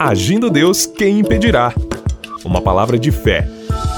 Agindo 0.00 0.48
Deus, 0.48 0.86
quem 0.86 1.18
impedirá? 1.18 1.74
Uma 2.44 2.62
palavra 2.62 2.96
de 2.96 3.10
fé, 3.10 3.48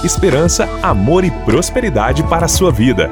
esperança, 0.03 0.67
amor 0.83 1.25
e 1.25 1.30
prosperidade 1.30 2.23
para 2.23 2.46
a 2.46 2.49
sua 2.49 2.73
vida. 2.73 3.11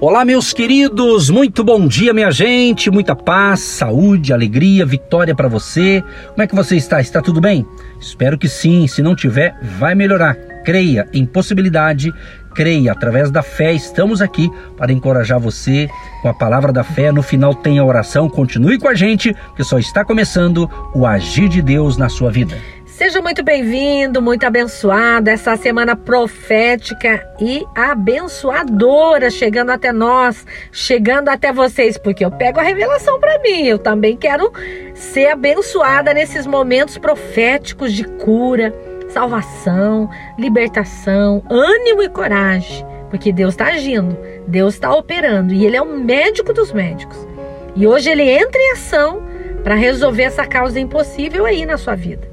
Olá, 0.00 0.24
meus 0.24 0.52
queridos, 0.52 1.30
muito 1.30 1.62
bom 1.62 1.86
dia, 1.86 2.12
minha 2.12 2.32
gente, 2.32 2.90
muita 2.90 3.14
paz, 3.14 3.60
saúde, 3.60 4.32
alegria, 4.32 4.84
vitória 4.84 5.36
para 5.36 5.46
você. 5.46 6.02
Como 6.30 6.42
é 6.42 6.48
que 6.48 6.54
você 6.54 6.74
está? 6.74 7.00
Está 7.00 7.22
tudo 7.22 7.40
bem? 7.40 7.64
Espero 8.00 8.36
que 8.36 8.48
sim. 8.48 8.88
Se 8.88 9.00
não 9.00 9.14
tiver, 9.14 9.56
vai 9.78 9.94
melhorar. 9.94 10.34
Creia 10.64 11.08
em 11.12 11.24
possibilidade, 11.24 12.12
creia 12.54 12.92
através 12.92 13.30
da 13.30 13.42
fé. 13.42 13.72
Estamos 13.72 14.22
aqui 14.22 14.50
para 14.76 14.92
encorajar 14.92 15.40
você 15.40 15.88
com 16.22 16.28
a 16.28 16.34
palavra 16.34 16.72
da 16.72 16.84
fé. 16.84 17.10
No 17.10 17.22
final 17.22 17.54
tem 17.54 17.78
a 17.78 17.84
oração. 17.84 18.28
Continue 18.28 18.78
com 18.78 18.88
a 18.88 18.94
gente, 18.94 19.34
que 19.56 19.64
só 19.64 19.78
está 19.78 20.04
começando 20.04 20.70
o 20.94 21.04
agir 21.04 21.48
de 21.48 21.60
Deus 21.60 21.96
na 21.96 22.08
sua 22.08 22.30
vida. 22.30 22.56
Seja 22.96 23.20
muito 23.20 23.42
bem-vindo, 23.42 24.22
muito 24.22 24.44
abençoado 24.44 25.28
essa 25.28 25.56
semana 25.56 25.96
profética 25.96 27.28
e 27.40 27.66
abençoadora 27.74 29.30
chegando 29.30 29.70
até 29.70 29.92
nós, 29.92 30.46
chegando 30.70 31.28
até 31.28 31.52
vocês, 31.52 31.98
porque 31.98 32.24
eu 32.24 32.30
pego 32.30 32.60
a 32.60 32.62
revelação 32.62 33.18
para 33.18 33.40
mim. 33.40 33.66
Eu 33.66 33.80
também 33.80 34.16
quero 34.16 34.52
ser 34.94 35.26
abençoada 35.26 36.14
nesses 36.14 36.46
momentos 36.46 36.96
proféticos 36.96 37.92
de 37.92 38.04
cura, 38.04 38.72
salvação, 39.14 40.10
libertação, 40.36 41.40
ânimo 41.48 42.02
e 42.02 42.08
coragem, 42.08 42.84
porque 43.10 43.32
Deus 43.32 43.54
está 43.54 43.66
agindo, 43.66 44.18
Deus 44.48 44.74
está 44.74 44.92
operando 44.92 45.54
e 45.54 45.64
Ele 45.64 45.76
é 45.76 45.80
o 45.80 45.86
médico 45.86 46.52
dos 46.52 46.72
médicos. 46.72 47.16
E 47.76 47.86
hoje 47.86 48.10
Ele 48.10 48.28
entra 48.28 48.60
em 48.60 48.72
ação 48.72 49.22
para 49.62 49.76
resolver 49.76 50.24
essa 50.24 50.44
causa 50.44 50.80
impossível 50.80 51.46
aí 51.46 51.64
na 51.64 51.76
sua 51.76 51.94
vida. 51.94 52.28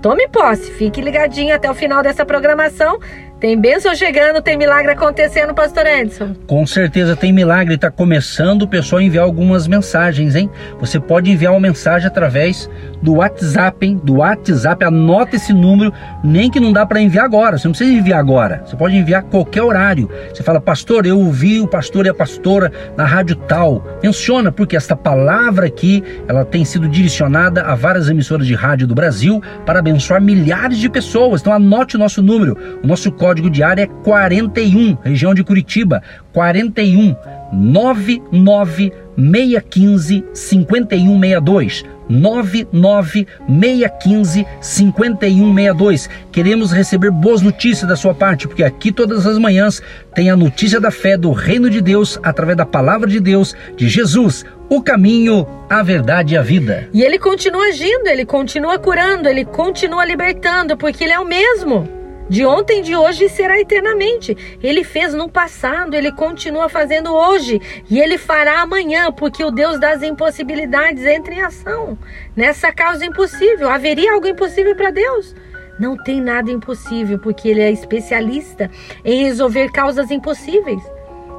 Tome 0.00 0.26
posse, 0.26 0.72
fique 0.72 1.02
ligadinho 1.02 1.54
até 1.54 1.70
o 1.70 1.74
final 1.74 2.02
dessa 2.02 2.24
programação 2.24 2.98
tem 3.42 3.58
bênção 3.58 3.92
chegando, 3.92 4.40
tem 4.40 4.56
milagre 4.56 4.92
acontecendo, 4.92 5.52
pastor 5.52 5.84
Edson. 5.84 6.32
Com 6.46 6.64
certeza 6.64 7.16
tem 7.16 7.32
milagre, 7.32 7.74
está 7.74 7.90
começando 7.90 8.62
o 8.62 8.68
pessoal 8.68 9.00
a 9.00 9.02
enviar 9.02 9.24
algumas 9.24 9.66
mensagens, 9.66 10.36
hein? 10.36 10.48
Você 10.78 11.00
pode 11.00 11.28
enviar 11.28 11.52
uma 11.52 11.58
mensagem 11.58 12.06
através 12.06 12.70
do 13.02 13.14
WhatsApp, 13.14 13.84
hein? 13.84 14.00
Do 14.00 14.18
WhatsApp, 14.18 14.84
anota 14.84 15.34
esse 15.34 15.52
número, 15.52 15.92
nem 16.22 16.48
que 16.48 16.60
não 16.60 16.72
dá 16.72 16.86
para 16.86 17.00
enviar 17.00 17.24
agora, 17.24 17.58
você 17.58 17.66
não 17.66 17.72
precisa 17.72 17.92
enviar 17.92 18.20
agora, 18.20 18.62
você 18.64 18.76
pode 18.76 18.96
enviar 18.96 19.24
qualquer 19.24 19.64
horário. 19.64 20.08
Você 20.32 20.44
fala, 20.44 20.60
pastor, 20.60 21.04
eu 21.04 21.18
ouvi 21.18 21.60
o 21.60 21.66
pastor 21.66 22.06
e 22.06 22.10
a 22.10 22.14
pastora 22.14 22.70
na 22.96 23.04
rádio 23.04 23.34
tal. 23.34 23.84
Menciona, 24.00 24.52
porque 24.52 24.76
esta 24.76 24.94
palavra 24.94 25.66
aqui, 25.66 26.04
ela 26.28 26.44
tem 26.44 26.64
sido 26.64 26.88
direcionada 26.88 27.62
a 27.62 27.74
várias 27.74 28.08
emissoras 28.08 28.46
de 28.46 28.54
rádio 28.54 28.86
do 28.86 28.94
Brasil 28.94 29.42
para 29.66 29.80
abençoar 29.80 30.22
milhares 30.22 30.78
de 30.78 30.88
pessoas. 30.88 31.40
Então 31.40 31.52
anote 31.52 31.96
o 31.96 31.98
nosso 31.98 32.22
número, 32.22 32.56
o 32.84 32.86
nosso 32.86 33.10
código 33.10 33.31
código 33.32 33.48
de 33.48 33.62
área 33.62 33.84
é 33.84 33.86
41, 33.86 34.98
região 35.02 35.32
de 35.32 35.42
Curitiba, 35.42 36.02
41 36.34 37.16
99 37.50 38.92
615 39.16 40.22
5162. 40.34 41.82
99615 42.10 44.44
5162. 44.60 46.10
Queremos 46.30 46.72
receber 46.72 47.10
boas 47.10 47.40
notícias 47.40 47.88
da 47.88 47.96
sua 47.96 48.12
parte, 48.12 48.46
porque 48.46 48.62
aqui 48.62 48.92
todas 48.92 49.26
as 49.26 49.38
manhãs 49.38 49.80
tem 50.14 50.28
a 50.28 50.36
notícia 50.36 50.78
da 50.78 50.90
fé 50.90 51.16
do 51.16 51.32
reino 51.32 51.70
de 51.70 51.80
Deus 51.80 52.20
através 52.22 52.58
da 52.58 52.66
palavra 52.66 53.08
de 53.08 53.18
Deus, 53.18 53.56
de 53.76 53.88
Jesus, 53.88 54.44
o 54.68 54.82
caminho, 54.82 55.46
a 55.70 55.82
verdade 55.82 56.34
e 56.34 56.36
a 56.36 56.42
vida. 56.42 56.86
E 56.92 57.02
ele 57.02 57.18
continua 57.18 57.68
agindo, 57.68 58.08
ele 58.08 58.26
continua 58.26 58.78
curando, 58.78 59.26
ele 59.26 59.46
continua 59.46 60.04
libertando, 60.04 60.76
porque 60.76 61.04
ele 61.04 61.14
é 61.14 61.20
o 61.20 61.24
mesmo 61.24 62.01
de 62.28 62.46
ontem, 62.46 62.82
de 62.82 62.94
hoje 62.96 63.24
e 63.24 63.28
será 63.28 63.60
eternamente. 63.60 64.36
Ele 64.62 64.84
fez 64.84 65.12
no 65.14 65.28
passado, 65.28 65.94
ele 65.94 66.12
continua 66.12 66.68
fazendo 66.68 67.12
hoje 67.12 67.60
e 67.90 68.00
ele 68.00 68.18
fará 68.18 68.60
amanhã, 68.60 69.12
porque 69.12 69.44
o 69.44 69.50
Deus 69.50 69.78
das 69.78 70.02
impossibilidades 70.02 71.04
entra 71.04 71.34
em 71.34 71.42
ação. 71.42 71.98
Nessa 72.34 72.72
causa 72.72 73.04
impossível, 73.04 73.68
haveria 73.68 74.12
algo 74.12 74.26
impossível 74.26 74.74
para 74.74 74.90
Deus? 74.90 75.34
Não 75.78 75.96
tem 75.96 76.20
nada 76.20 76.50
impossível, 76.50 77.18
porque 77.18 77.48
ele 77.48 77.60
é 77.60 77.70
especialista 77.70 78.70
em 79.04 79.24
resolver 79.24 79.70
causas 79.72 80.10
impossíveis. 80.10 80.82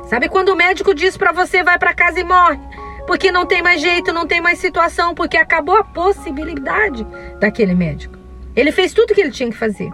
Sabe 0.09 0.27
quando 0.27 0.49
o 0.49 0.55
médico 0.55 0.93
diz 0.93 1.15
para 1.15 1.31
você 1.31 1.63
vai 1.63 1.79
para 1.79 1.93
casa 1.93 2.19
e 2.19 2.23
morre? 2.23 2.59
Porque 3.07 3.31
não 3.31 3.45
tem 3.45 3.61
mais 3.61 3.81
jeito, 3.81 4.13
não 4.13 4.27
tem 4.27 4.41
mais 4.41 4.59
situação, 4.59 5.13
porque 5.13 5.37
acabou 5.37 5.77
a 5.77 5.83
possibilidade 5.83 7.05
daquele 7.39 7.73
médico. 7.73 8.17
Ele 8.55 8.71
fez 8.71 8.93
tudo 8.93 9.11
o 9.11 9.15
que 9.15 9.21
ele 9.21 9.31
tinha 9.31 9.49
que 9.49 9.57
fazer. 9.57 9.89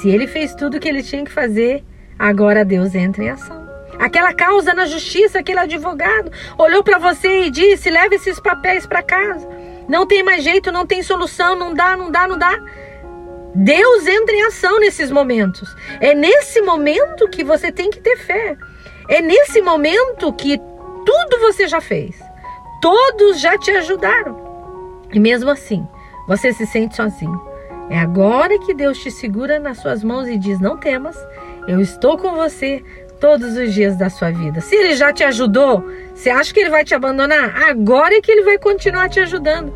Se 0.00 0.08
ele 0.08 0.26
fez 0.26 0.54
tudo 0.54 0.76
o 0.76 0.80
que 0.80 0.88
ele 0.88 1.02
tinha 1.02 1.24
que 1.24 1.32
fazer, 1.32 1.84
agora 2.18 2.64
Deus 2.64 2.94
entra 2.94 3.24
em 3.24 3.30
ação. 3.30 3.66
Aquela 3.98 4.34
causa 4.34 4.74
na 4.74 4.84
justiça, 4.84 5.38
aquele 5.38 5.60
advogado 5.60 6.30
olhou 6.58 6.82
para 6.84 6.98
você 6.98 7.44
e 7.44 7.50
disse: 7.50 7.90
leve 7.90 8.16
esses 8.16 8.38
papéis 8.38 8.86
para 8.86 9.02
casa. 9.02 9.48
Não 9.88 10.06
tem 10.06 10.22
mais 10.22 10.44
jeito, 10.44 10.70
não 10.70 10.84
tem 10.84 11.02
solução, 11.02 11.56
não 11.56 11.72
dá, 11.72 11.96
não 11.96 12.10
dá, 12.10 12.28
não 12.28 12.36
dá. 12.36 12.60
Deus 13.54 14.06
entra 14.06 14.34
em 14.34 14.42
ação 14.42 14.78
nesses 14.80 15.10
momentos. 15.10 15.74
É 15.98 16.14
nesse 16.14 16.60
momento 16.60 17.28
que 17.30 17.42
você 17.42 17.72
tem 17.72 17.88
que 17.88 18.00
ter 18.00 18.16
fé. 18.18 18.56
É 19.08 19.22
nesse 19.22 19.62
momento 19.62 20.32
que 20.34 20.58
tudo 20.58 21.38
você 21.40 21.66
já 21.66 21.80
fez. 21.80 22.20
Todos 22.82 23.40
já 23.40 23.56
te 23.56 23.70
ajudaram. 23.70 25.06
E 25.10 25.18
mesmo 25.18 25.48
assim, 25.48 25.86
você 26.28 26.52
se 26.52 26.66
sente 26.66 26.96
sozinho. 26.96 27.55
É 27.88 27.98
agora 27.98 28.58
que 28.58 28.74
Deus 28.74 28.98
te 28.98 29.10
segura 29.10 29.58
nas 29.58 29.78
suas 29.78 30.02
mãos 30.02 30.26
e 30.28 30.36
diz: 30.36 30.60
Não 30.60 30.76
temas, 30.76 31.16
eu 31.68 31.80
estou 31.80 32.18
com 32.18 32.34
você 32.34 32.82
todos 33.20 33.56
os 33.56 33.72
dias 33.72 33.96
da 33.96 34.10
sua 34.10 34.30
vida. 34.30 34.60
Se 34.60 34.74
ele 34.74 34.96
já 34.96 35.12
te 35.12 35.24
ajudou, 35.24 35.84
você 36.14 36.30
acha 36.30 36.52
que 36.52 36.60
ele 36.60 36.70
vai 36.70 36.84
te 36.84 36.94
abandonar? 36.94 37.62
Agora 37.68 38.14
é 38.14 38.20
que 38.20 38.30
ele 38.30 38.42
vai 38.42 38.58
continuar 38.58 39.08
te 39.08 39.20
ajudando. 39.20 39.72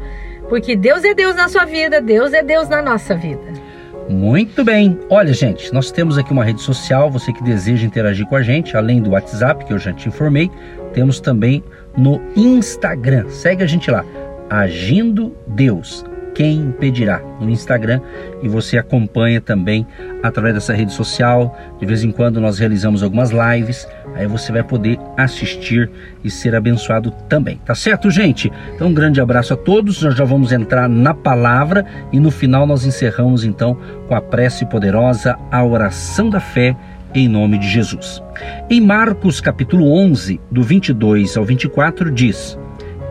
Porque 0.49 0.75
Deus 0.75 1.05
é 1.05 1.15
Deus 1.15 1.37
na 1.37 1.49
sua 1.49 1.65
vida, 1.65 2.01
Deus 2.01 2.33
é 2.33 2.43
Deus 2.43 2.69
na 2.69 2.83
nossa 2.83 3.15
vida. 3.15 3.61
Muito 4.09 4.65
bem. 4.65 4.99
Olha, 5.09 5.33
gente, 5.33 5.73
nós 5.73 5.93
temos 5.93 6.19
aqui 6.19 6.33
uma 6.33 6.45
rede 6.45 6.61
social. 6.61 7.09
Você 7.13 7.33
que 7.33 7.45
deseja 7.45 7.87
interagir 7.87 8.27
com 8.27 8.35
a 8.35 8.43
gente, 8.43 8.77
além 8.77 9.01
do 9.01 9.11
WhatsApp, 9.11 9.65
que 9.65 9.73
eu 9.73 9.79
já 9.79 9.93
te 9.93 10.09
informei, 10.09 10.51
temos 10.93 11.21
também 11.21 11.63
no 11.97 12.21
Instagram. 12.35 13.29
Segue 13.29 13.63
a 13.63 13.67
gente 13.67 13.89
lá, 13.89 14.05
Agindo 14.51 15.33
Deus 15.47 16.05
quem 16.35 16.59
impedirá 16.59 17.21
no 17.41 17.51
Instagram 17.51 18.01
e 18.43 18.49
você 18.49 18.79
acompanha 18.79 19.41
também 19.41 19.87
através 20.23 20.55
dessa 20.55 20.73
rede 20.73 20.93
social. 20.93 21.57
De 21.79 21.87
vez 21.87 22.05
em 22.05 22.11
quando 22.11 22.41
nós 22.41 22.59
realizamos 22.59 23.03
algumas 23.03 23.31
lives, 23.31 23.87
aí 24.15 24.27
você 24.27 24.53
vai 24.53 24.63
poder 24.63 24.99
assistir 25.17 25.91
e 26.23 26.31
ser 26.31 26.55
abençoado 26.55 27.11
também. 27.29 27.61
Tá 27.65 27.75
certo, 27.75 28.11
gente? 28.11 28.51
Então 28.75 28.89
um 28.89 28.95
grande 28.95 29.21
abraço 29.21 29.55
a 29.55 29.57
todos. 29.57 30.03
Nós 30.03 30.17
já 30.17 30.25
vamos 30.25 30.53
entrar 30.53 30.89
na 30.89 31.15
palavra 31.15 31.85
e 32.13 32.21
no 32.21 32.31
final 32.31 32.67
nós 32.67 32.85
encerramos 32.85 33.45
então 33.45 33.77
com 34.09 34.15
a 34.15 34.21
prece 34.21 34.67
poderosa, 34.67 35.37
a 35.51 35.65
oração 35.65 36.31
da 36.31 36.41
fé 36.41 36.77
em 37.15 37.29
nome 37.29 37.59
de 37.59 37.69
Jesus. 37.69 38.23
Em 38.69 38.81
Marcos 38.81 39.41
capítulo 39.41 39.93
11, 39.93 40.41
do 40.51 40.63
22 40.63 41.37
ao 41.37 41.45
24 41.45 42.11
diz: 42.11 42.59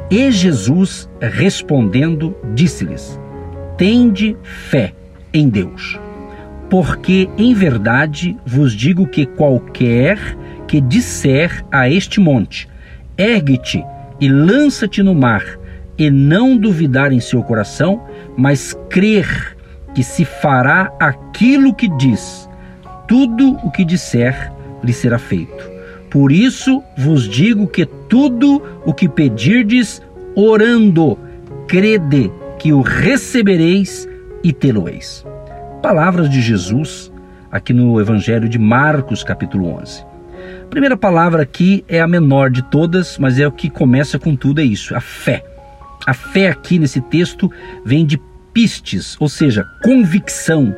e 0.09 0.31
Jesus, 0.31 1.09
respondendo, 1.22 2.36
disse-lhes: 2.53 3.20
Tende 3.78 4.36
fé 4.44 4.94
em 5.34 5.47
Deus, 5.47 6.00
porque 6.70 7.30
em 7.38 7.53
verdade 7.53 8.36
vos 8.46 8.74
digo 8.74 9.08
que 9.08 9.25
qualquer 9.25 10.18
que 10.68 10.81
disser 10.81 11.64
a 11.72 11.90
este 11.90 12.20
monte: 12.20 12.68
Ergue-te 13.18 13.84
e 14.20 14.28
lança-te 14.28 15.03
no 15.03 15.14
mar, 15.14 15.44
e 15.97 16.09
não 16.09 16.58
duvidar 16.58 17.12
em 17.12 17.20
seu 17.20 17.44
coração, 17.44 18.03
mas 18.35 18.73
crer 18.90 19.58
que 19.94 20.03
se 20.03 20.26
fará 20.26 20.91
aquilo 21.00 21.73
que 21.73 21.88
diz, 21.97 22.50
tudo 23.08 23.58
o 23.64 23.72
que 23.72 23.84
disser 23.84 24.52
lhe 24.84 24.94
será 24.94 25.20
feito. 25.20 25.69
Por 26.09 26.32
isso 26.32 26.84
vos 26.97 27.28
digo 27.28 27.67
que 27.67 27.85
tudo 27.85 28.61
o 28.85 28.94
que 28.94 29.08
pedirdes, 29.08 30.02
orando, 30.35 31.17
crede 31.67 32.32
que 32.58 32.73
o 32.73 32.82
recebereis 32.82 34.08
e 34.44 34.52
tê-lo-eis. 34.52 35.26
Palavras 35.82 36.29
de 36.29 36.41
Jesus 36.41 37.11
aqui 37.52 37.73
no 37.73 38.00
Evangelho 38.00 38.50
de 38.50 38.58
Marcos, 38.58 39.23
capítulo 39.23 39.76
11. 39.82 40.03
A 40.64 40.67
primeira 40.70 40.97
palavra 40.97 41.44
aqui 41.44 41.84
é 41.88 42.00
a 42.00 42.08
menor 42.08 42.50
de 42.50 42.61
todas, 42.64 43.17
mas 43.17 43.40
é 43.40 43.47
o 43.47 43.52
que 43.52 43.70
começa 43.70 44.20
com 44.20 44.35
tudo, 44.35 44.61
é 44.61 44.64
isso, 44.64 44.96
a 44.96 45.02
fé. 45.02 45.44
A 46.06 46.14
fé 46.14 46.50
aqui 46.50 46.79
nesse 46.79 47.02
texto 47.02 47.52
vem 47.85 48.06
de 48.06 48.20
pistes, 48.53 49.16
ou 49.20 49.29
seja, 49.29 49.66
convicção, 49.84 50.76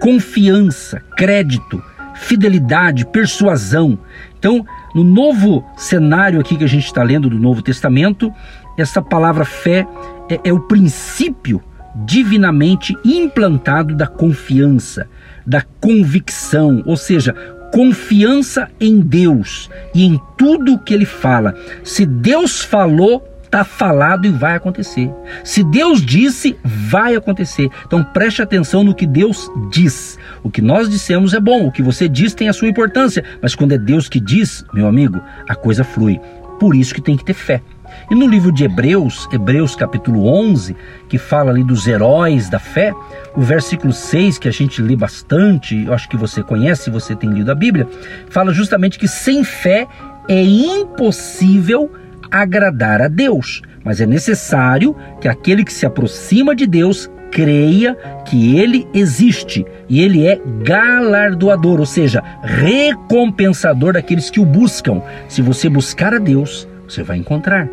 confiança, 0.00 1.00
crédito, 1.16 1.82
fidelidade, 2.14 3.06
persuasão. 3.06 3.98
Então, 4.44 4.62
no 4.94 5.02
novo 5.02 5.64
cenário 5.74 6.38
aqui 6.38 6.58
que 6.58 6.64
a 6.64 6.68
gente 6.68 6.84
está 6.84 7.02
lendo 7.02 7.30
do 7.30 7.38
Novo 7.38 7.62
Testamento, 7.62 8.30
essa 8.76 9.00
palavra 9.00 9.42
fé 9.42 9.86
é, 10.28 10.38
é 10.44 10.52
o 10.52 10.60
princípio 10.60 11.62
divinamente 12.04 12.94
implantado 13.02 13.94
da 13.94 14.06
confiança, 14.06 15.08
da 15.46 15.62
convicção, 15.80 16.82
ou 16.84 16.94
seja, 16.94 17.32
confiança 17.72 18.68
em 18.78 19.00
Deus 19.00 19.70
e 19.94 20.04
em 20.04 20.20
tudo 20.36 20.78
que 20.78 20.92
ele 20.92 21.06
fala. 21.06 21.54
Se 21.82 22.04
Deus 22.04 22.60
falou, 22.60 23.26
está 23.54 23.62
falado 23.62 24.26
e 24.26 24.30
vai 24.30 24.56
acontecer. 24.56 25.08
Se 25.44 25.62
Deus 25.62 26.04
disse, 26.04 26.56
vai 26.64 27.14
acontecer. 27.14 27.70
Então 27.86 28.02
preste 28.02 28.42
atenção 28.42 28.82
no 28.82 28.94
que 28.94 29.06
Deus 29.06 29.48
diz. 29.70 30.18
O 30.42 30.50
que 30.50 30.60
nós 30.60 30.90
dissemos 30.90 31.32
é 31.34 31.40
bom, 31.40 31.66
o 31.66 31.72
que 31.72 31.82
você 31.82 32.08
diz 32.08 32.34
tem 32.34 32.48
a 32.48 32.52
sua 32.52 32.68
importância, 32.68 33.22
mas 33.40 33.54
quando 33.54 33.72
é 33.72 33.78
Deus 33.78 34.08
que 34.08 34.18
diz, 34.18 34.64
meu 34.74 34.88
amigo, 34.88 35.22
a 35.48 35.54
coisa 35.54 35.84
flui. 35.84 36.20
Por 36.58 36.74
isso 36.74 36.92
que 36.92 37.00
tem 37.00 37.16
que 37.16 37.24
ter 37.24 37.34
fé. 37.34 37.62
E 38.10 38.14
no 38.14 38.26
livro 38.26 38.50
de 38.50 38.64
Hebreus, 38.64 39.28
Hebreus 39.32 39.76
capítulo 39.76 40.26
11, 40.26 40.74
que 41.08 41.16
fala 41.16 41.52
ali 41.52 41.62
dos 41.62 41.86
heróis 41.86 42.48
da 42.48 42.58
fé, 42.58 42.92
o 43.36 43.40
versículo 43.40 43.92
6, 43.92 44.36
que 44.36 44.48
a 44.48 44.52
gente 44.52 44.82
lê 44.82 44.96
bastante, 44.96 45.84
eu 45.84 45.94
acho 45.94 46.08
que 46.08 46.16
você 46.16 46.42
conhece, 46.42 46.90
você 46.90 47.14
tem 47.14 47.30
lido 47.30 47.52
a 47.52 47.54
Bíblia, 47.54 47.86
fala 48.28 48.52
justamente 48.52 48.98
que 48.98 49.06
sem 49.06 49.44
fé 49.44 49.86
é 50.28 50.42
impossível 50.42 51.90
agradar 52.34 53.00
a 53.00 53.06
Deus, 53.06 53.62
mas 53.84 54.00
é 54.00 54.06
necessário 54.06 54.96
que 55.20 55.28
aquele 55.28 55.62
que 55.62 55.72
se 55.72 55.86
aproxima 55.86 56.52
de 56.52 56.66
Deus 56.66 57.08
creia 57.30 57.94
que 58.24 58.58
ele 58.58 58.88
existe 58.92 59.64
e 59.88 60.00
ele 60.02 60.26
é 60.26 60.40
galardoador, 60.64 61.78
ou 61.78 61.86
seja, 61.86 62.22
recompensador 62.42 63.92
daqueles 63.92 64.30
que 64.30 64.40
o 64.40 64.44
buscam. 64.44 65.00
Se 65.28 65.42
você 65.42 65.68
buscar 65.68 66.12
a 66.12 66.18
Deus, 66.18 66.68
você 66.88 67.04
vai 67.04 67.18
encontrar. 67.18 67.68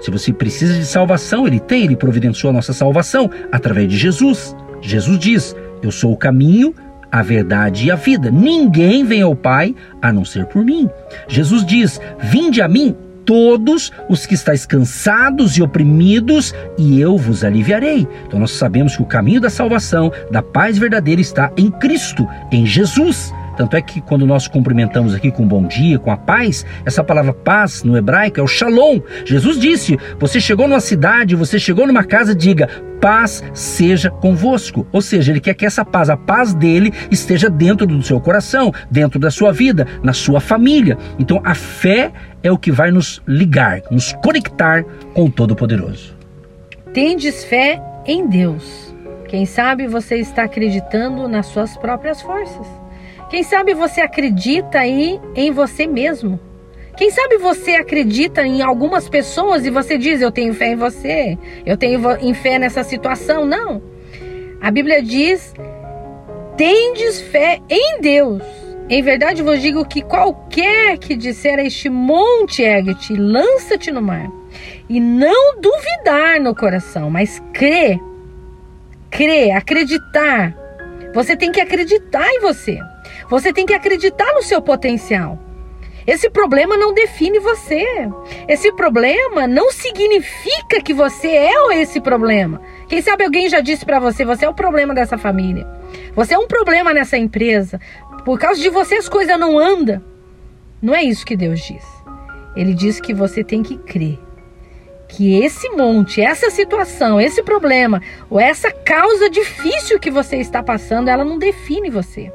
Se 0.00 0.10
você 0.10 0.32
precisa 0.32 0.72
de 0.72 0.86
salvação, 0.86 1.46
ele 1.46 1.60
tem, 1.60 1.84
ele 1.84 1.94
providenciou 1.94 2.50
a 2.50 2.54
nossa 2.54 2.72
salvação 2.72 3.30
através 3.52 3.86
de 3.86 3.98
Jesus. 3.98 4.56
Jesus 4.80 5.18
diz: 5.18 5.54
Eu 5.82 5.90
sou 5.90 6.12
o 6.12 6.16
caminho, 6.16 6.74
a 7.12 7.22
verdade 7.22 7.86
e 7.86 7.90
a 7.90 7.96
vida. 7.96 8.30
Ninguém 8.30 9.04
vem 9.04 9.20
ao 9.20 9.36
Pai 9.36 9.74
a 10.00 10.10
não 10.10 10.24
ser 10.24 10.46
por 10.46 10.64
mim. 10.64 10.88
Jesus 11.28 11.64
diz: 11.66 12.00
Vinde 12.18 12.62
a 12.62 12.68
mim 12.68 12.96
todos 13.26 13.92
os 14.08 14.24
que 14.24 14.34
estáis 14.34 14.64
cansados 14.64 15.58
e 15.58 15.62
oprimidos, 15.62 16.54
e 16.78 17.00
eu 17.00 17.18
vos 17.18 17.44
aliviarei. 17.44 18.06
Então 18.26 18.38
nós 18.38 18.52
sabemos 18.52 18.96
que 18.96 19.02
o 19.02 19.06
caminho 19.06 19.40
da 19.40 19.50
salvação, 19.50 20.10
da 20.30 20.40
paz 20.40 20.78
verdadeira 20.78 21.20
está 21.20 21.52
em 21.56 21.70
Cristo, 21.70 22.26
em 22.50 22.64
Jesus. 22.64 23.32
Tanto 23.56 23.76
é 23.76 23.82
que 23.82 24.00
quando 24.00 24.26
nós 24.26 24.46
cumprimentamos 24.46 25.14
aqui 25.14 25.30
com 25.30 25.46
bom 25.46 25.66
dia, 25.66 25.98
com 25.98 26.10
a 26.10 26.16
paz, 26.16 26.64
essa 26.84 27.02
palavra 27.02 27.32
paz 27.32 27.82
no 27.82 27.96
hebraico 27.96 28.38
é 28.38 28.42
o 28.42 28.46
shalom. 28.46 29.00
Jesus 29.24 29.58
disse: 29.58 29.98
você 30.18 30.40
chegou 30.40 30.68
numa 30.68 30.80
cidade, 30.80 31.34
você 31.34 31.58
chegou 31.58 31.86
numa 31.86 32.04
casa, 32.04 32.34
diga 32.34 32.68
paz 33.00 33.42
seja 33.52 34.10
convosco. 34.10 34.86
Ou 34.92 35.00
seja, 35.00 35.30
ele 35.30 35.40
quer 35.40 35.54
que 35.54 35.66
essa 35.66 35.84
paz, 35.84 36.10
a 36.10 36.16
paz 36.16 36.54
dele, 36.54 36.92
esteja 37.10 37.48
dentro 37.48 37.86
do 37.86 38.02
seu 38.02 38.20
coração, 38.20 38.72
dentro 38.90 39.18
da 39.18 39.30
sua 39.30 39.52
vida, 39.52 39.86
na 40.02 40.12
sua 40.12 40.40
família. 40.40 40.96
Então 41.18 41.40
a 41.44 41.54
fé 41.54 42.12
é 42.42 42.50
o 42.50 42.58
que 42.58 42.70
vai 42.70 42.90
nos 42.90 43.22
ligar, 43.26 43.82
nos 43.90 44.12
conectar 44.24 44.84
com 45.14 45.26
o 45.26 45.30
Todo-Poderoso. 45.30 46.16
Tendes 46.92 47.44
fé 47.44 47.80
em 48.06 48.26
Deus. 48.28 48.94
Quem 49.28 49.44
sabe 49.44 49.86
você 49.86 50.16
está 50.16 50.44
acreditando 50.44 51.28
nas 51.28 51.46
suas 51.46 51.76
próprias 51.76 52.22
forças. 52.22 52.66
Quem 53.28 53.42
sabe 53.42 53.74
você 53.74 54.00
acredita 54.00 54.78
aí 54.78 55.20
em 55.34 55.50
você 55.50 55.86
mesmo? 55.86 56.38
Quem 56.96 57.10
sabe 57.10 57.36
você 57.38 57.72
acredita 57.72 58.46
em 58.46 58.62
algumas 58.62 59.08
pessoas 59.08 59.66
e 59.66 59.70
você 59.70 59.98
diz: 59.98 60.20
Eu 60.20 60.30
tenho 60.30 60.54
fé 60.54 60.68
em 60.68 60.76
você, 60.76 61.36
eu 61.64 61.76
tenho 61.76 62.00
em 62.20 62.32
fé 62.32 62.58
nessa 62.58 62.84
situação? 62.84 63.44
Não. 63.44 63.82
A 64.60 64.70
Bíblia 64.70 65.02
diz: 65.02 65.52
Tendes 66.56 67.20
fé 67.20 67.60
em 67.68 68.00
Deus. 68.00 68.42
Em 68.88 69.02
verdade 69.02 69.42
vos 69.42 69.60
digo 69.60 69.84
que 69.84 70.00
qualquer 70.00 70.96
que 70.96 71.16
disser 71.16 71.58
a 71.58 71.64
este 71.64 71.90
monte, 71.90 72.62
ergue-te, 72.62 73.14
lança-te 73.14 73.90
no 73.90 74.00
mar, 74.00 74.30
e 74.88 75.00
não 75.00 75.60
duvidar 75.60 76.40
no 76.40 76.54
coração, 76.54 77.10
mas 77.10 77.42
crê, 77.52 77.98
crê, 79.10 79.50
acreditar. 79.50 80.56
Você 81.12 81.36
tem 81.36 81.50
que 81.50 81.60
acreditar 81.60 82.28
em 82.28 82.40
você. 82.40 82.78
Você 83.28 83.52
tem 83.52 83.66
que 83.66 83.74
acreditar 83.74 84.32
no 84.34 84.42
seu 84.42 84.62
potencial. 84.62 85.38
Esse 86.06 86.30
problema 86.30 86.76
não 86.76 86.94
define 86.94 87.40
você. 87.40 87.84
Esse 88.46 88.70
problema 88.72 89.48
não 89.48 89.72
significa 89.72 90.80
que 90.80 90.94
você 90.94 91.28
é 91.28 91.80
esse 91.80 92.00
problema. 92.00 92.60
Quem 92.88 93.02
sabe 93.02 93.24
alguém 93.24 93.48
já 93.48 93.60
disse 93.60 93.84
para 93.84 93.98
você, 93.98 94.24
você 94.24 94.44
é 94.44 94.48
o 94.48 94.54
problema 94.54 94.94
dessa 94.94 95.18
família. 95.18 95.66
Você 96.14 96.34
é 96.34 96.38
um 96.38 96.46
problema 96.46 96.94
nessa 96.94 97.18
empresa. 97.18 97.80
Por 98.24 98.38
causa 98.38 98.60
de 98.60 98.68
você 98.68 98.94
as 98.94 99.08
coisas 99.08 99.36
não 99.38 99.58
andam. 99.58 100.00
Não 100.80 100.94
é 100.94 101.02
isso 101.02 101.26
que 101.26 101.36
Deus 101.36 101.60
diz. 101.60 101.84
Ele 102.54 102.72
diz 102.72 103.00
que 103.00 103.12
você 103.12 103.42
tem 103.42 103.62
que 103.62 103.76
crer 103.76 104.20
que 105.08 105.40
esse 105.40 105.70
monte, 105.70 106.20
essa 106.20 106.50
situação, 106.50 107.20
esse 107.20 107.40
problema 107.40 108.02
ou 108.28 108.40
essa 108.40 108.72
causa 108.72 109.30
difícil 109.30 110.00
que 110.00 110.10
você 110.10 110.36
está 110.36 110.62
passando, 110.64 111.08
ela 111.08 111.24
não 111.24 111.38
define 111.38 111.88
você 111.90 112.32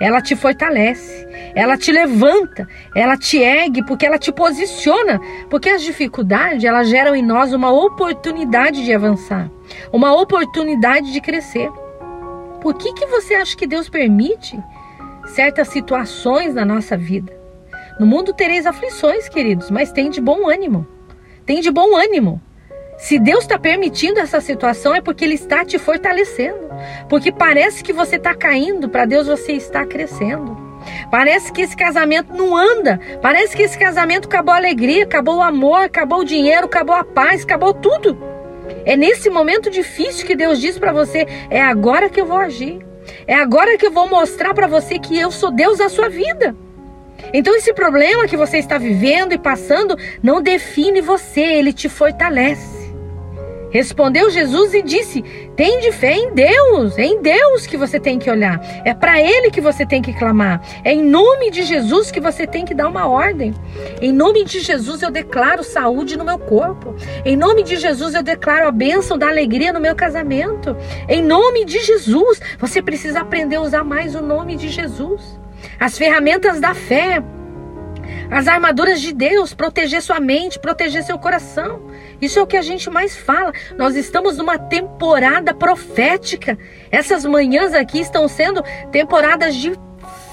ela 0.00 0.22
te 0.22 0.34
fortalece, 0.34 1.28
ela 1.54 1.76
te 1.76 1.92
levanta, 1.92 2.66
ela 2.96 3.18
te 3.18 3.38
ergue, 3.38 3.84
porque 3.84 4.06
ela 4.06 4.18
te 4.18 4.32
posiciona, 4.32 5.20
porque 5.50 5.68
as 5.68 5.82
dificuldades 5.82 6.64
elas 6.64 6.88
geram 6.88 7.14
em 7.14 7.22
nós 7.22 7.52
uma 7.52 7.70
oportunidade 7.70 8.82
de 8.82 8.94
avançar, 8.94 9.50
uma 9.92 10.18
oportunidade 10.18 11.12
de 11.12 11.20
crescer. 11.20 11.70
Por 12.62 12.74
que 12.74 12.94
que 12.94 13.06
você 13.06 13.34
acha 13.34 13.56
que 13.56 13.66
Deus 13.66 13.88
permite 13.88 14.58
certas 15.26 15.68
situações 15.68 16.54
na 16.54 16.64
nossa 16.64 16.96
vida? 16.96 17.38
No 17.98 18.06
mundo 18.06 18.32
tereis 18.32 18.64
aflições, 18.64 19.28
queridos, 19.28 19.70
mas 19.70 19.92
tem 19.92 20.08
de 20.08 20.20
bom 20.20 20.48
ânimo. 20.48 20.86
Tem 21.44 21.60
de 21.60 21.70
bom 21.70 21.94
ânimo. 21.94 22.40
Se 23.00 23.18
Deus 23.18 23.40
está 23.40 23.58
permitindo 23.58 24.20
essa 24.20 24.42
situação, 24.42 24.94
é 24.94 25.00
porque 25.00 25.24
Ele 25.24 25.34
está 25.34 25.64
te 25.64 25.78
fortalecendo. 25.78 26.68
Porque 27.08 27.32
parece 27.32 27.82
que 27.82 27.94
você 27.94 28.16
está 28.16 28.34
caindo, 28.34 28.90
para 28.90 29.06
Deus 29.06 29.26
você 29.26 29.52
está 29.52 29.86
crescendo. 29.86 30.54
Parece 31.10 31.50
que 31.50 31.62
esse 31.62 31.74
casamento 31.74 32.34
não 32.34 32.54
anda. 32.54 33.00
Parece 33.22 33.56
que 33.56 33.62
esse 33.62 33.78
casamento 33.78 34.28
acabou 34.28 34.52
a 34.52 34.58
alegria, 34.58 35.04
acabou 35.04 35.38
o 35.38 35.42
amor, 35.42 35.84
acabou 35.84 36.20
o 36.20 36.24
dinheiro, 36.24 36.66
acabou 36.66 36.94
a 36.94 37.02
paz, 37.02 37.42
acabou 37.42 37.72
tudo. 37.72 38.18
É 38.84 38.96
nesse 38.98 39.30
momento 39.30 39.70
difícil 39.70 40.26
que 40.26 40.36
Deus 40.36 40.60
diz 40.60 40.78
para 40.78 40.92
você: 40.92 41.26
é 41.48 41.60
agora 41.60 42.10
que 42.10 42.20
eu 42.20 42.26
vou 42.26 42.36
agir. 42.38 42.84
É 43.26 43.34
agora 43.34 43.78
que 43.78 43.86
eu 43.86 43.90
vou 43.90 44.08
mostrar 44.08 44.52
para 44.52 44.66
você 44.66 44.98
que 44.98 45.18
eu 45.18 45.30
sou 45.30 45.50
Deus 45.50 45.78
na 45.78 45.88
sua 45.88 46.10
vida. 46.10 46.54
Então, 47.32 47.54
esse 47.54 47.72
problema 47.72 48.28
que 48.28 48.36
você 48.36 48.58
está 48.58 48.76
vivendo 48.76 49.32
e 49.32 49.38
passando 49.38 49.96
não 50.22 50.42
define 50.42 51.00
você, 51.00 51.40
ele 51.40 51.72
te 51.72 51.88
fortalece. 51.88 52.79
Respondeu 53.70 54.30
Jesus 54.30 54.74
e 54.74 54.82
disse: 54.82 55.22
Tem 55.54 55.80
de 55.80 55.92
fé 55.92 56.12
em 56.12 56.34
Deus, 56.34 56.98
é 56.98 57.04
em 57.04 57.22
Deus 57.22 57.66
que 57.66 57.76
você 57.76 58.00
tem 58.00 58.18
que 58.18 58.30
olhar, 58.30 58.60
é 58.84 58.92
para 58.92 59.20
Ele 59.20 59.50
que 59.50 59.60
você 59.60 59.86
tem 59.86 60.02
que 60.02 60.12
clamar, 60.12 60.60
é 60.84 60.92
em 60.92 61.02
nome 61.02 61.50
de 61.50 61.62
Jesus 61.62 62.10
que 62.10 62.20
você 62.20 62.46
tem 62.46 62.64
que 62.64 62.74
dar 62.74 62.88
uma 62.88 63.06
ordem. 63.06 63.54
Em 64.00 64.12
nome 64.12 64.44
de 64.44 64.60
Jesus 64.60 65.02
eu 65.02 65.10
declaro 65.10 65.62
saúde 65.62 66.18
no 66.18 66.24
meu 66.24 66.38
corpo, 66.38 66.94
em 67.24 67.36
nome 67.36 67.62
de 67.62 67.76
Jesus 67.76 68.14
eu 68.14 68.22
declaro 68.22 68.66
a 68.66 68.72
bênção 68.72 69.16
da 69.16 69.28
alegria 69.28 69.72
no 69.72 69.80
meu 69.80 69.94
casamento, 69.94 70.76
em 71.08 71.22
nome 71.22 71.64
de 71.64 71.80
Jesus 71.80 72.40
você 72.58 72.82
precisa 72.82 73.20
aprender 73.20 73.56
a 73.56 73.62
usar 73.62 73.84
mais 73.84 74.14
o 74.14 74.20
nome 74.20 74.56
de 74.56 74.68
Jesus, 74.68 75.38
as 75.78 75.96
ferramentas 75.96 76.60
da 76.60 76.74
fé 76.74 77.22
as 78.30 78.46
armaduras 78.46 79.00
de 79.00 79.12
Deus, 79.12 79.52
proteger 79.52 80.00
sua 80.00 80.20
mente, 80.20 80.58
proteger 80.58 81.02
seu 81.02 81.18
coração. 81.18 81.89
Isso 82.20 82.38
é 82.38 82.42
o 82.42 82.46
que 82.46 82.56
a 82.56 82.62
gente 82.62 82.90
mais 82.90 83.16
fala. 83.16 83.52
Nós 83.76 83.96
estamos 83.96 84.36
numa 84.36 84.58
temporada 84.58 85.54
profética. 85.54 86.58
Essas 86.90 87.24
manhãs 87.24 87.74
aqui 87.74 88.00
estão 88.00 88.28
sendo 88.28 88.62
temporadas 88.90 89.54
de 89.54 89.72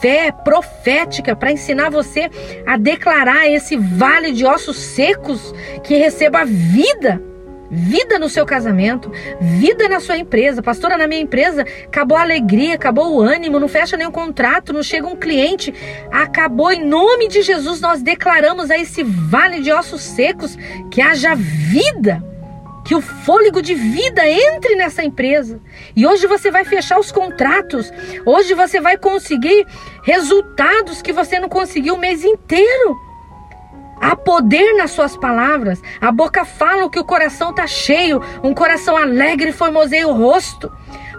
fé 0.01 0.31
profética 0.31 1.35
para 1.35 1.51
ensinar 1.51 1.89
você 1.89 2.29
a 2.65 2.77
declarar 2.77 3.47
esse 3.47 3.75
vale 3.75 4.31
de 4.31 4.45
ossos 4.45 4.77
secos 4.77 5.53
que 5.83 5.95
receba 5.95 6.45
vida 6.45 7.21
vida 7.69 8.17
no 8.17 8.29
seu 8.29 8.45
casamento, 8.45 9.11
vida 9.39 9.87
na 9.89 9.99
sua 9.99 10.17
empresa. 10.17 10.61
Pastora, 10.61 10.97
na 10.97 11.07
minha 11.07 11.21
empresa 11.21 11.65
acabou 11.85 12.17
a 12.17 12.21
alegria, 12.21 12.75
acabou 12.75 13.15
o 13.15 13.21
ânimo, 13.21 13.59
não 13.59 13.67
fecha 13.67 13.97
nenhum 13.97 14.11
contrato, 14.11 14.73
não 14.73 14.83
chega 14.83 15.07
um 15.07 15.15
cliente. 15.15 15.73
Acabou 16.11 16.71
em 16.71 16.85
nome 16.85 17.27
de 17.27 17.41
Jesus, 17.41 17.81
nós 17.81 18.01
declaramos 18.01 18.71
a 18.71 18.77
esse 18.77 19.03
vale 19.03 19.61
de 19.61 19.71
ossos 19.71 20.01
secos 20.01 20.57
que 20.91 21.01
haja 21.01 21.35
vida. 21.35 22.23
Que 22.85 22.95
o 22.95 23.01
fôlego 23.01 23.61
de 23.61 23.75
vida 23.75 24.21
entre 24.25 24.75
nessa 24.75 25.03
empresa. 25.03 25.59
E 25.93 26.07
hoje 26.07 26.25
você 26.25 26.49
vai 26.49 26.63
fechar 26.63 26.97
os 26.97 27.11
contratos. 27.11 27.91
Hoje 28.25 28.53
você 28.53 28.79
vai 28.79 28.97
conseguir 28.97 29.67
resultados 30.03 31.01
que 31.01 31.11
você 31.11 31.37
não 31.37 31.49
conseguiu 31.49 31.95
o 31.95 31.99
mês 31.99 32.23
inteiro 32.23 33.06
Há 33.99 34.15
poder 34.15 34.75
nas 34.75 34.91
suas 34.91 35.17
palavras. 35.17 35.81
A 35.99 36.11
boca 36.11 36.45
fala 36.45 36.85
o 36.85 36.89
que 36.89 36.99
o 36.99 37.05
coração 37.05 37.49
está 37.49 37.65
cheio. 37.65 38.21
Um 38.43 38.53
coração 38.53 38.95
alegre 38.95 39.51
formoseia 39.51 40.07
o 40.07 40.13
rosto. 40.13 40.71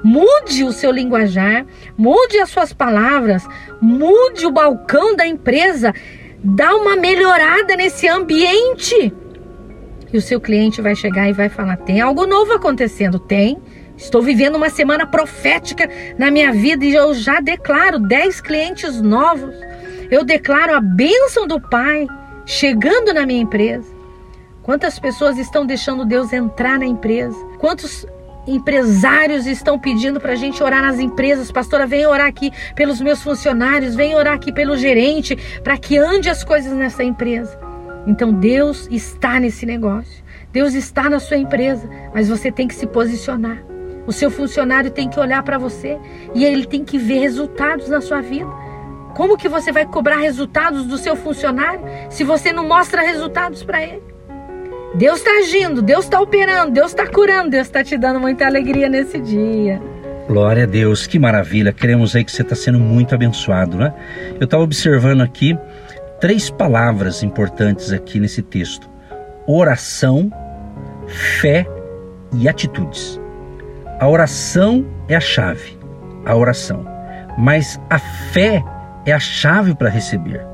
Mude 0.03 0.63
o 0.63 0.73
seu 0.73 0.93
linguajar, 0.93 1.67
mude 1.97 2.39
as 2.39 2.51
suas 2.51 2.73
palavras, 2.73 3.45
mude 3.81 4.47
o 4.47 4.51
balcão 4.51 5.17
da 5.17 5.27
empresa, 5.27 5.93
dá 6.43 6.77
uma 6.77 6.95
melhorada 6.95 7.75
nesse 7.75 8.07
ambiente. 8.07 9.13
E 10.13 10.17
o 10.17 10.23
seu 10.23 10.41
cliente 10.41 10.81
vai 10.81 10.95
chegar 10.95 11.29
e 11.29 11.33
vai 11.33 11.49
falar: 11.49 11.77
tem 11.79 12.01
algo 12.01 12.27
novo 12.27 12.53
acontecendo? 12.53 13.19
Tem. 13.19 13.61
Estou 13.97 14.23
vivendo 14.23 14.55
uma 14.55 14.71
semana 14.71 15.05
profética 15.05 15.91
na 16.17 16.31
minha 16.31 16.53
vida 16.53 16.85
e 16.85 16.95
eu 16.95 17.13
já 17.13 17.41
declaro 17.41 17.99
10 17.99 18.41
clientes 18.41 19.01
novos. 19.03 19.53
Eu 20.09 20.25
declaro 20.25 20.73
a 20.75 20.81
bênção 20.81 21.49
do 21.49 21.61
Pai 21.61 22.07
chegando 22.49 23.13
na 23.13 23.27
minha 23.27 23.43
empresa. 23.43 23.87
Quantas 24.63 24.99
pessoas 24.99 25.37
estão 25.39 25.67
deixando 25.67 26.07
Deus 26.07 26.33
entrar 26.33 26.79
na 26.79 26.87
empresa? 26.87 27.37
Quantos 27.59 28.07
empresários 28.47 29.47
estão 29.47 29.79
pedindo 29.79 30.19
para 30.19 30.33
a 30.33 30.37
gente 30.37 30.63
orar 30.63 30.81
nas 30.81 30.99
empresas. 30.99 31.53
Pastora, 31.53 31.87
vem 31.87 32.07
orar 32.07 32.27
aqui 32.27 32.51
pelos 32.75 32.99
meus 32.99 33.23
funcionários, 33.23 33.95
vem 33.95 34.15
orar 34.15 34.33
aqui 34.33 34.51
pelo 34.51 34.75
gerente, 34.75 35.37
para 35.63 35.77
que 35.77 35.99
ande 35.99 36.31
as 36.31 36.43
coisas 36.43 36.73
nessa 36.73 37.05
empresa. 37.05 37.59
Então 38.07 38.33
Deus 38.33 38.89
está 38.91 39.39
nesse 39.39 39.67
negócio. 39.67 40.25
Deus 40.51 40.73
está 40.73 41.11
na 41.11 41.21
sua 41.21 41.37
empresa, 41.37 41.87
mas 42.15 42.31
você 42.31 42.51
tem 42.51 42.67
que 42.67 42.75
se 42.75 42.87
posicionar. 42.87 43.63
O 44.07 44.13
seu 44.13 44.31
funcionário 44.31 44.91
tem 44.91 45.11
que 45.11 45.21
olhar 45.21 45.43
para 45.43 45.59
você 45.59 45.99
e 46.35 46.43
ele 46.43 46.65
tem 46.65 46.83
que 46.83 46.97
ver 46.97 47.19
resultados 47.19 47.91
na 47.91 48.01
sua 48.01 48.23
vida. 48.23 48.49
Como 49.15 49.37
que 49.37 49.49
você 49.49 49.73
vai 49.73 49.87
cobrar 49.87 50.17
resultados 50.17 50.87
do 50.87 50.99
seu 50.99 51.17
funcionário 51.17 51.81
se 52.09 52.25
você 52.25 52.53
não 52.53 52.67
mostra 52.67 53.03
resultados 53.03 53.63
para 53.63 53.83
ele? 53.83 54.03
Deus 54.95 55.19
está 55.19 55.31
agindo, 55.33 55.83
Deus 55.83 56.05
está 56.05 56.21
operando, 56.21 56.73
Deus 56.73 56.91
está 56.91 57.07
curando, 57.07 57.51
Deus 57.51 57.67
está 57.67 57.85
te 57.85 57.97
dando 57.97 58.21
muita 58.21 58.47
alegria 58.47 58.89
nesse 58.89 59.19
dia. 59.19 59.81
Glória 60.27 60.65
a 60.65 60.67
Deus, 60.67 61.07
que 61.07 61.19
maravilha. 61.19 61.73
Queremos 61.73 62.15
aí 62.15 62.25
que 62.25 62.33
você 62.33 62.43
está 62.43 62.55
sendo 62.55 62.79
muito 62.79 63.15
abençoado, 63.15 63.77
né? 63.77 63.95
Eu 64.39 64.45
estava 64.45 64.63
observando 64.63 65.21
aqui 65.21 65.57
três 66.21 66.51
palavras 66.51 67.23
importantes 67.23 67.93
aqui 67.93 68.19
nesse 68.21 68.43
texto: 68.43 68.89
oração, 69.47 70.31
fé 71.07 71.67
e 72.35 72.49
atitudes. 72.49 73.21
A 74.01 74.09
oração 74.09 74.87
é 75.09 75.17
a 75.17 75.21
chave, 75.21 75.79
a 76.25 76.37
oração. 76.37 76.87
Mas 77.39 77.81
a 77.89 77.99
fé 77.99 78.63
é 79.11 79.15
a 79.15 79.21
chave 79.21 79.75
para 79.75 79.89
receber. 79.89 80.45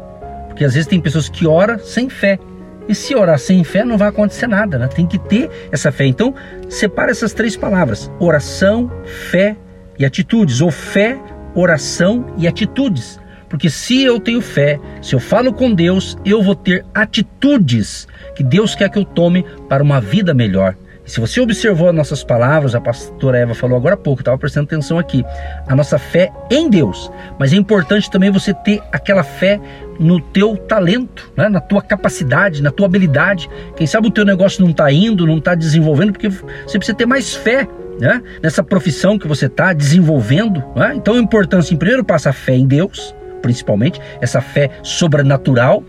Porque 0.48 0.64
às 0.64 0.74
vezes 0.74 0.86
tem 0.86 1.00
pessoas 1.00 1.28
que 1.28 1.46
oram 1.46 1.78
sem 1.78 2.08
fé. 2.08 2.38
E 2.86 2.94
se 2.94 3.14
orar 3.14 3.38
sem 3.38 3.64
fé, 3.64 3.82
não 3.84 3.96
vai 3.96 4.08
acontecer 4.08 4.46
nada, 4.46 4.78
né? 4.78 4.88
Tem 4.88 5.06
que 5.06 5.18
ter 5.18 5.50
essa 5.72 5.90
fé. 5.90 6.04
Então, 6.06 6.34
separa 6.68 7.10
essas 7.10 7.32
três 7.32 7.56
palavras: 7.56 8.10
oração, 8.20 8.90
fé 9.30 9.56
e 9.98 10.04
atitudes. 10.04 10.60
Ou 10.60 10.70
fé, 10.70 11.18
oração 11.54 12.26
e 12.36 12.46
atitudes. 12.46 13.18
Porque 13.48 13.70
se 13.70 14.02
eu 14.02 14.20
tenho 14.20 14.40
fé, 14.40 14.78
se 15.00 15.14
eu 15.14 15.20
falo 15.20 15.52
com 15.52 15.72
Deus, 15.72 16.18
eu 16.24 16.42
vou 16.42 16.54
ter 16.54 16.84
atitudes 16.92 18.06
que 18.34 18.42
Deus 18.42 18.74
quer 18.74 18.90
que 18.90 18.98
eu 18.98 19.04
tome 19.04 19.44
para 19.68 19.82
uma 19.82 20.00
vida 20.00 20.34
melhor. 20.34 20.76
Se 21.06 21.20
você 21.20 21.38
observou 21.40 21.88
as 21.88 21.94
nossas 21.94 22.24
palavras, 22.24 22.74
a 22.74 22.80
pastora 22.80 23.38
Eva 23.38 23.54
falou 23.54 23.76
agora 23.76 23.94
há 23.94 23.98
pouco, 23.98 24.22
estava 24.22 24.38
prestando 24.38 24.64
atenção 24.64 24.98
aqui, 24.98 25.22
a 25.66 25.76
nossa 25.76 25.98
fé 25.98 26.32
em 26.50 26.70
Deus. 26.70 27.12
Mas 27.38 27.52
é 27.52 27.56
importante 27.56 28.10
também 28.10 28.30
você 28.30 28.54
ter 28.54 28.82
aquela 28.90 29.22
fé 29.22 29.60
no 30.00 30.18
teu 30.18 30.56
talento, 30.56 31.30
né? 31.36 31.48
na 31.48 31.60
tua 31.60 31.82
capacidade, 31.82 32.62
na 32.62 32.70
tua 32.70 32.86
habilidade. 32.86 33.50
Quem 33.76 33.86
sabe 33.86 34.08
o 34.08 34.10
teu 34.10 34.24
negócio 34.24 34.62
não 34.62 34.70
está 34.70 34.90
indo, 34.90 35.26
não 35.26 35.38
está 35.38 35.54
desenvolvendo, 35.54 36.12
porque 36.12 36.28
você 36.28 36.78
precisa 36.78 36.96
ter 36.96 37.06
mais 37.06 37.34
fé 37.34 37.68
né? 38.00 38.22
nessa 38.42 38.62
profissão 38.62 39.18
que 39.18 39.28
você 39.28 39.44
está 39.44 39.74
desenvolvendo. 39.74 40.64
Né? 40.74 40.94
Então, 40.96 41.14
a 41.14 41.18
importância, 41.18 41.74
em 41.74 41.76
primeiro 41.76 42.02
passo, 42.02 42.30
a 42.30 42.32
fé 42.32 42.54
em 42.54 42.66
Deus, 42.66 43.14
principalmente, 43.42 44.00
essa 44.22 44.40
fé 44.40 44.70
sobrenatural. 44.82 45.84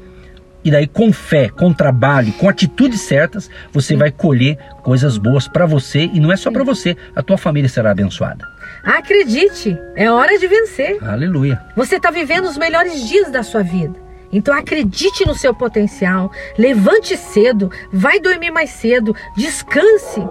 E 0.66 0.72
daí, 0.72 0.88
com 0.88 1.14
fé, 1.14 1.48
com 1.48 1.72
trabalho, 1.72 2.34
com 2.34 2.50
atitudes 2.50 3.02
certas, 3.02 3.52
você 3.72 3.96
vai 3.96 4.10
colher 4.10 4.58
coisas 4.82 5.16
boas 5.16 5.48
para 5.48 5.68
você 5.68 6.10
e 6.12 6.20
não 6.20 6.32
é 6.32 6.36
só 6.36 6.50
para 6.50 6.64
você, 6.64 6.98
a 7.16 7.22
tua 7.22 7.38
família 7.38 7.70
será 7.70 7.92
abençoada. 7.92 8.44
Acredite, 8.84 9.78
é 9.96 10.10
hora 10.10 10.40
de 10.40 10.48
vencer. 10.48 10.98
Aleluia. 11.04 11.62
Você 11.76 11.98
está 11.98 12.10
vivendo 12.10 12.46
os 12.46 12.58
melhores 12.58 13.08
dias 13.08 13.30
da 13.30 13.44
sua 13.44 13.62
vida. 13.62 14.04
Então 14.32 14.56
acredite 14.56 15.24
no 15.28 15.36
seu 15.36 15.54
potencial, 15.54 16.32
levante 16.58 17.16
cedo, 17.16 17.72
vai 17.94 18.20
dormir 18.20 18.50
mais 18.50 18.72
cedo, 18.72 19.16
descanse. 19.38 20.22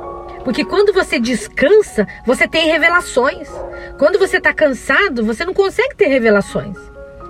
Porque 0.42 0.64
quando 0.64 0.92
você 0.92 1.20
descansa, 1.20 2.08
você 2.26 2.48
tem 2.48 2.66
revelações. 2.66 3.48
Quando 3.98 4.18
você 4.18 4.38
está 4.38 4.52
cansado, 4.52 5.24
você 5.24 5.44
não 5.44 5.54
consegue 5.54 5.94
ter 5.94 6.08
revelações. 6.08 6.76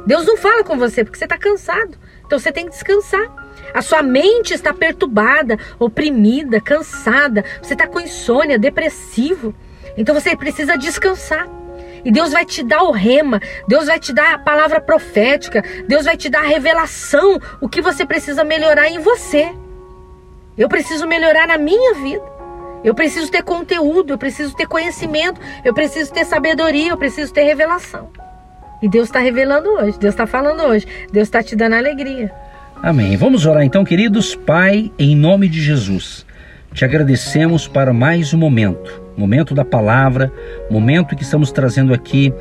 Deus 0.06 0.26
não 0.26 0.38
fala 0.38 0.64
com 0.64 0.78
você 0.78 1.04
porque 1.04 1.18
você 1.18 1.24
está 1.24 1.36
cansado. 1.36 1.98
Então 2.26 2.38
você 2.38 2.50
tem 2.50 2.64
que 2.64 2.72
descansar. 2.72 3.44
A 3.72 3.82
sua 3.82 4.02
mente 4.02 4.54
está 4.54 4.72
perturbada, 4.72 5.58
oprimida, 5.78 6.60
cansada. 6.60 7.44
Você 7.62 7.74
está 7.74 7.86
com 7.86 8.00
insônia, 8.00 8.58
depressivo. 8.58 9.54
Então 9.96 10.14
você 10.14 10.36
precisa 10.36 10.76
descansar. 10.76 11.48
E 12.04 12.10
Deus 12.10 12.32
vai 12.32 12.44
te 12.44 12.62
dar 12.62 12.82
o 12.82 12.90
rema, 12.90 13.40
Deus 13.66 13.86
vai 13.86 13.98
te 13.98 14.12
dar 14.12 14.34
a 14.34 14.38
palavra 14.38 14.78
profética, 14.78 15.64
Deus 15.88 16.04
vai 16.04 16.18
te 16.18 16.28
dar 16.28 16.40
a 16.40 16.46
revelação, 16.46 17.40
o 17.62 17.68
que 17.68 17.80
você 17.80 18.04
precisa 18.04 18.44
melhorar 18.44 18.88
em 18.88 18.98
você. 18.98 19.54
Eu 20.56 20.68
preciso 20.68 21.06
melhorar 21.06 21.48
na 21.48 21.56
minha 21.56 21.94
vida. 21.94 22.34
Eu 22.84 22.94
preciso 22.94 23.30
ter 23.30 23.42
conteúdo, 23.42 24.12
eu 24.12 24.18
preciso 24.18 24.54
ter 24.54 24.68
conhecimento, 24.68 25.40
eu 25.64 25.72
preciso 25.72 26.12
ter 26.12 26.26
sabedoria, 26.26 26.90
eu 26.90 26.98
preciso 26.98 27.32
ter 27.32 27.42
revelação. 27.42 28.10
E 28.84 28.88
Deus 28.88 29.08
está 29.08 29.18
revelando 29.18 29.66
hoje, 29.70 29.98
Deus 29.98 30.12
está 30.12 30.26
falando 30.26 30.62
hoje, 30.62 30.86
Deus 31.10 31.26
está 31.26 31.42
te 31.42 31.56
dando 31.56 31.72
alegria. 31.72 32.30
Amém. 32.82 33.16
Vamos 33.16 33.46
orar 33.46 33.64
então, 33.64 33.82
queridos. 33.82 34.34
Pai, 34.34 34.92
em 34.98 35.16
nome 35.16 35.48
de 35.48 35.58
Jesus, 35.62 36.26
te 36.74 36.84
agradecemos 36.84 37.66
para 37.66 37.94
mais 37.94 38.34
um 38.34 38.38
momento 38.38 39.02
momento 39.16 39.54
da 39.54 39.64
palavra, 39.64 40.32
momento 40.70 41.16
que 41.16 41.22
estamos 41.22 41.52
trazendo 41.52 41.94
aqui 41.94 42.32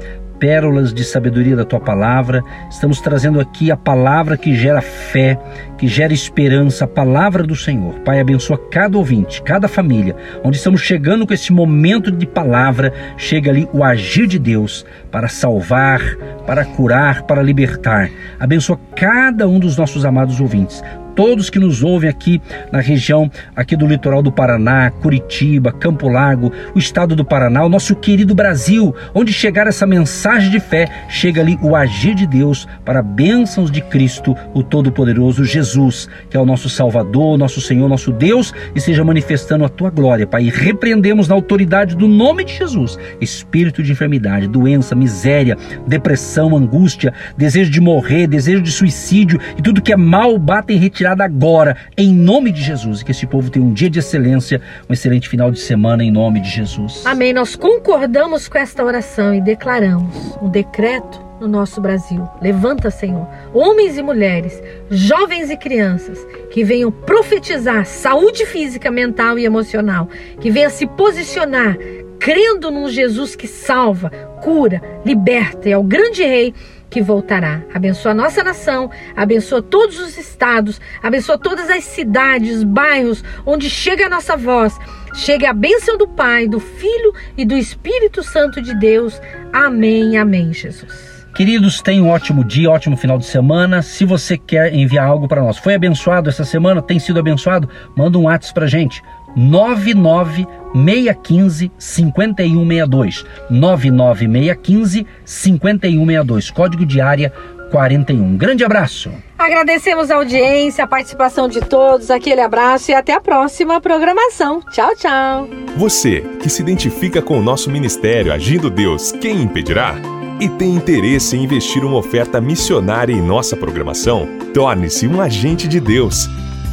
pérolas 0.44 0.94
de 0.94 1.06
sabedoria 1.06 1.56
da 1.56 1.64
tua 1.64 1.80
palavra. 1.80 2.44
Estamos 2.70 3.00
trazendo 3.00 3.40
aqui 3.40 3.72
a 3.72 3.78
palavra 3.78 4.36
que 4.36 4.54
gera 4.54 4.82
fé, 4.82 5.40
que 5.78 5.88
gera 5.88 6.12
esperança, 6.12 6.84
a 6.84 6.88
palavra 6.88 7.44
do 7.44 7.56
Senhor. 7.56 7.94
Pai, 8.02 8.20
abençoa 8.20 8.58
cada 8.70 8.98
ouvinte, 8.98 9.42
cada 9.42 9.70
família, 9.70 10.18
onde 10.44 10.58
estamos 10.58 10.82
chegando 10.82 11.26
com 11.26 11.34
esse 11.34 11.54
momento 11.54 12.12
de 12.12 12.28
palavra, 12.28 12.92
chega 13.16 13.52
ali 13.52 13.70
o 13.72 13.86
agir 13.86 14.28
de 14.28 14.38
Deus 14.38 14.86
para 15.10 15.30
salvar, 15.30 16.02
para 16.46 16.66
curar, 16.66 17.22
para 17.22 17.42
libertar. 17.42 18.10
Abençoa 18.38 18.78
cada 18.98 19.48
um 19.48 19.60
dos 19.60 19.78
nossos 19.78 20.04
amados 20.04 20.42
ouvintes 20.42 20.84
todos 21.16 21.50
que 21.50 21.60
nos 21.60 21.84
ouvem 21.84 22.10
aqui 22.10 22.42
na 22.72 22.80
região 22.80 23.30
aqui 23.56 23.76
do 23.76 23.88
litoral 23.88 24.22
do 24.22 24.32
Paraná, 24.32 24.90
Curitiba, 24.90 25.72
Campo 25.72 26.10
Largo, 26.10 26.52
o 26.76 26.80
estado 26.80 27.16
do 27.16 27.24
Paraná, 27.24 27.64
o 27.64 27.70
nosso 27.70 27.96
querido 27.96 28.34
Brasil, 28.36 28.96
onde 29.14 29.32
chegar 29.32 29.68
essa 29.68 29.86
mensagem 29.86 30.50
de 30.50 30.60
fé, 30.60 30.88
chega 31.08 31.42
ali 31.42 31.58
o 31.62 31.76
agir 31.76 32.16
de 32.16 32.26
Deus 32.26 32.68
para 32.84 33.02
bênçãos 33.02 33.72
de 33.72 33.82
Cristo, 33.82 34.36
o 34.54 34.64
Todo-Poderoso 34.64 35.46
Jesus, 35.46 36.10
que 36.30 36.38
é 36.38 36.40
o 36.40 36.46
nosso 36.46 36.70
Salvador, 36.70 37.38
nosso 37.38 37.62
Senhor, 37.62 37.88
nosso 37.88 38.12
Deus, 38.12 38.54
e 38.76 38.82
seja 38.82 39.04
manifestando 39.04 39.64
a 39.66 39.70
tua 39.70 39.90
glória, 39.90 40.28
Pai. 40.28 40.44
E 40.44 40.50
repreendemos 40.50 41.28
na 41.28 41.36
autoridade 41.36 41.96
do 41.96 42.08
nome 42.08 42.44
de 42.44 42.58
Jesus 42.58 42.98
espírito 43.22 43.84
de 43.84 43.92
enfermidade, 43.92 44.48
doença, 44.48 44.96
miséria, 44.96 45.58
depressão, 45.88 46.56
angústia, 46.56 47.14
desejo 47.38 47.72
de 47.72 47.82
morrer, 47.82 48.28
desejo 48.28 48.62
de 48.62 48.72
suicídio 48.72 49.40
e 49.58 49.62
tudo 49.62 49.82
que 49.82 49.94
é 49.94 49.98
mal 49.98 50.38
bate 50.38 50.74
em 50.74 50.78
retirada 50.78 51.03
retirada 51.04 51.24
agora, 51.24 51.76
em 51.98 52.14
nome 52.14 52.52
de 52.52 52.62
Jesus. 52.62 53.02
E 53.02 53.06
que 53.06 53.12
esse 53.12 53.28
povo 53.28 53.50
tenha 53.50 53.66
um 53.66 53.74
dia 53.74 53.90
de 53.90 54.00
excelência, 54.00 54.62
um 54.90 54.94
excelente 54.94 55.28
final 55.28 55.52
de 55.52 55.60
semana, 55.60 56.04
em 56.04 56.12
nome 56.12 56.40
de 56.40 56.50
Jesus. 56.50 57.04
Amém. 57.06 57.34
Nós 57.34 57.56
concordamos 57.56 58.48
com 58.48 58.58
esta 58.58 58.84
oração 58.84 59.36
e 59.36 59.42
declaramos 59.42 60.38
um 60.42 60.50
decreto 60.50 61.22
no 61.42 61.48
nosso 61.48 61.82
Brasil. 61.82 62.28
Levanta, 62.42 62.90
Senhor, 62.90 63.28
homens 63.54 63.98
e 63.98 64.02
mulheres, 64.02 64.62
jovens 64.90 65.50
e 65.50 65.58
crianças, 65.58 66.26
que 66.50 66.64
venham 66.64 66.90
profetizar 66.90 67.86
saúde 67.86 68.46
física, 68.46 68.90
mental 68.90 69.38
e 69.38 69.44
emocional, 69.44 70.08
que 70.40 70.50
venham 70.50 70.70
se 70.70 70.88
posicionar 70.88 71.78
crendo 72.24 72.72
num 72.72 72.88
Jesus 72.88 73.36
que 73.36 73.50
salva, 73.50 74.10
cura, 74.42 74.82
liberta 75.06 75.68
e 75.68 75.74
é 75.74 75.78
o 75.78 75.84
grande 75.84 76.24
rei 76.24 76.54
que 76.94 77.02
voltará. 77.02 77.64
Abençoa 77.74 78.12
a 78.12 78.16
nossa 78.16 78.44
nação, 78.44 78.92
abençoa 79.16 79.64
todos 79.64 80.00
os 80.00 80.16
estados, 80.16 80.80
abençoa 81.02 81.40
todas 81.40 81.68
as 81.68 81.84
cidades, 81.84 82.64
bairros 82.64 83.24
onde 83.48 83.68
chega 83.68 84.06
a 84.06 84.10
nossa 84.10 84.38
voz. 84.38 84.78
Chegue 85.16 85.48
a 85.48 85.54
bênção 85.54 85.98
do 85.98 86.08
Pai, 86.08 86.48
do 86.48 86.60
Filho 86.60 87.12
e 87.36 87.46
do 87.46 87.58
Espírito 87.58 88.22
Santo 88.22 88.62
de 88.62 88.76
Deus. 88.76 89.20
Amém, 89.52 90.18
amém, 90.18 90.54
Jesus. 90.54 91.26
Queridos, 91.36 91.82
tenham 91.82 92.06
um 92.06 92.10
ótimo 92.10 92.44
dia, 92.44 92.70
ótimo 92.70 92.96
final 92.96 93.18
de 93.18 93.26
semana. 93.26 93.82
Se 93.82 94.06
você 94.06 94.38
quer 94.38 94.72
enviar 94.72 95.08
algo 95.08 95.28
para 95.28 95.42
nós, 95.42 95.58
foi 95.58 95.74
abençoado 95.74 96.30
essa 96.30 96.46
semana, 96.46 96.80
tem 96.80 97.00
sido 97.00 97.20
abençoado, 97.20 97.68
manda 97.96 98.20
um 98.20 98.26
WhatsApp 98.26 98.54
para 98.54 98.68
gente. 98.68 99.02
99615 99.36 101.70
5162. 101.78 103.26
99615 103.50 105.06
5162. 105.26 106.52
Código 106.52 106.86
de 106.86 107.02
área 107.02 107.34
41. 107.74 108.38
Grande 108.38 108.64
abraço. 108.64 109.12
Agradecemos 109.38 110.12
a 110.12 110.18
audiência, 110.18 110.84
a 110.84 110.88
participação 110.88 111.48
de 111.48 111.60
todos, 111.60 112.12
aquele 112.12 112.40
abraço 112.40 112.92
e 112.92 112.94
até 112.94 113.14
a 113.14 113.20
próxima 113.20 113.82
programação. 113.82 114.62
Tchau, 114.72 114.96
tchau. 114.96 115.50
Você 115.76 116.22
que 116.40 116.50
se 116.50 116.62
identifica 116.62 117.20
com 117.20 117.40
o 117.40 117.42
nosso 117.42 117.72
ministério 117.72 118.32
Agindo 118.32 118.70
Deus, 118.70 119.12
quem 119.12 119.42
impedirá? 119.42 119.96
E 120.40 120.48
tem 120.48 120.76
interesse 120.76 121.36
em 121.36 121.44
investir 121.44 121.84
uma 121.84 121.98
oferta 121.98 122.40
missionária 122.40 123.12
em 123.12 123.22
nossa 123.22 123.58
programação? 123.58 124.28
Torne-se 124.54 125.08
um 125.08 125.20
agente 125.20 125.68
de 125.68 125.80
Deus 125.80 126.30